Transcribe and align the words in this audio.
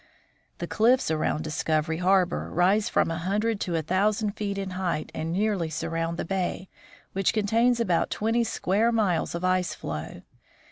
The 0.57 0.65
cliffs 0.65 1.11
around 1.11 1.43
Discovery 1.43 1.97
harbor 1.97 2.49
rise 2.51 2.89
from 2.89 3.11
a 3.11 3.19
hundred 3.19 3.59
to 3.59 3.75
a 3.75 3.83
thousand 3.83 4.31
feet 4.31 4.57
in 4.57 4.71
height 4.71 5.11
and 5.13 5.31
nearly 5.31 5.69
surround 5.69 6.17
the 6.17 6.25
bay, 6.25 6.69
which 7.13 7.33
contains 7.33 7.79
about 7.79 8.09
twenty 8.09 8.43
square 8.43 8.91
miles 8.91 9.35
of 9.35 9.45
ice 9.45 9.75
floe. 9.75 10.23